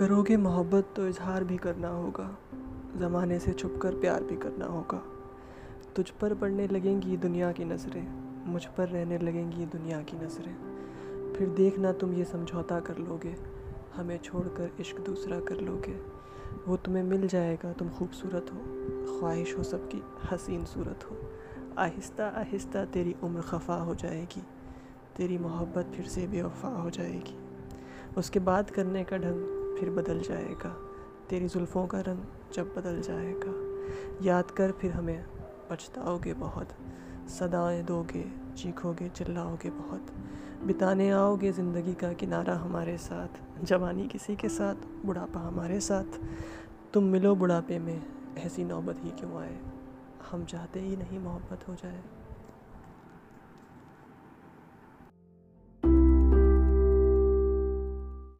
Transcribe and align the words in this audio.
करोगे 0.00 0.36
मोहब्बत 0.36 0.92
तो 0.96 1.08
इजहार 1.08 1.44
भी 1.44 1.56
करना 1.56 1.88
होगा। 1.88 2.38
ज़माने 2.96 3.38
से 3.38 3.52
छुप 3.52 3.78
कर 3.82 3.94
प्यार 3.94 4.22
भी 4.22 4.36
करना 4.36 4.66
होगा। 4.66 5.02
तुझ 5.96 6.10
पर 6.10 6.34
पड़ने 6.34 6.68
लगेंगी 6.68 7.16
दुनिया 7.16 7.52
की 7.52 7.64
नज़रें, 7.64 8.06
मुझ 8.46 8.64
पर 8.64 8.88
रहने 8.88 9.18
लगेंगी 9.18 9.66
दुनिया 9.66 10.02
की 10.02 10.16
नज़रें। 10.16 11.34
फिर 11.34 11.48
देखना 11.48 11.92
तुम 11.92 12.12
ये 12.12 12.24
समझौता 12.24 12.80
कर 12.80 12.98
लोगे, 12.98 13.36
हमें 13.94 14.18
छोड़कर 14.18 14.70
इश्क 14.80 15.00
दूसरा 15.00 15.40
कर 15.40 15.60
लोगे। 15.60 15.98
वो 16.68 16.76
तुम्हें 16.76 17.02
मिल 17.02 17.28
जाएगा, 17.28 17.72
तुम 17.72 17.88
खूबसूरत 17.88 18.46
हो, 18.54 18.58
ख्वाहिश 19.18 19.58
हो 19.58 19.62
सबकी, 19.62 20.02
हसीन 20.32 20.64
सूरत 20.64 21.10
हो। 21.10 21.16
आहिस्ता 21.78 22.28
आहिस्ता 22.28 22.84
तेरी 22.84 23.16
उम्र 23.22 23.40
खफा 23.40 23.76
हो 23.76 23.94
जाएगी, 23.94 24.42
तेरी 25.16 25.38
मोहब्बत 25.38 25.92
फिर 25.96 26.06
से 26.06 26.26
बेवफा 26.26 26.68
हो 26.68 26.90
जाएगी। 26.90 27.38
उसके 28.18 28.38
बाद 28.38 28.70
करने 28.70 29.04
का 29.04 29.16
ढंग 29.16 29.59
फिर 29.80 29.90
बदल 29.90 30.20
जाएगा। 30.20 30.76
तेरी 31.30 31.48
जुल्फ़ों 31.48 31.86
का 31.86 32.00
रंग 32.00 32.52
जब 32.54 32.74
बदल 32.76 33.00
जाएगा। 33.00 33.70
याद 34.26 34.50
कर 34.50 34.72
फिर 34.72 34.90
हमें 34.90 35.24
पछताओगे 35.70 36.34
बहुत। 36.34 36.68
सदाएँ 37.28 37.82
दोगे, 37.82 38.32
चीखोगे, 38.56 39.08
चिल्लाओगे 39.08 39.70
बहुत। 39.70 40.06
बिताने 40.64 41.10
आओगे 41.10 41.52
ज़िंदगी 41.52 41.94
का 41.94 42.12
किनारा 42.12 42.54
हमारे 42.54 42.98
साथ। 42.98 43.64
जवानी 43.64 44.08
किसी 44.08 44.36
के 44.36 44.48
साथ, 44.48 44.74
बुढ़ापा 45.06 45.40
हमारे 45.40 45.80
साथ। 45.80 46.20
तुम 46.94 47.04
मिलो 47.04 47.34
बुढ़ापे 47.34 47.78
में, 47.78 48.02
ऐसी 48.38 48.64
नौबत 48.64 48.96
ही 49.04 49.10
क्यों 49.10 49.40
आए? 49.40 49.58
हम 50.30 50.44
चाहते 50.44 50.80
ही 50.80 50.96
नहीं 50.96 51.18
मोहब्बत 51.18 51.68
हो 51.68 51.74
जाए। 51.74 52.02